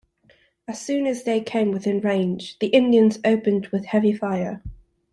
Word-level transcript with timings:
As 0.67 0.81
soon 0.81 1.05
as 1.05 1.25
they 1.25 1.41
came 1.41 1.69
within 1.69 1.99
range, 1.99 2.57
the 2.57 2.69
Indians 2.69 3.19
opened 3.23 3.67
with 3.67 3.85
heavy 3.85 4.13
fire. 4.13 4.63